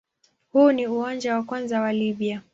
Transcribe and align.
Huu 0.51 0.71
ni 0.71 0.87
uwanja 0.87 1.35
wa 1.35 1.43
kwanza 1.43 1.81
wa 1.81 1.93
Libya. 1.93 2.41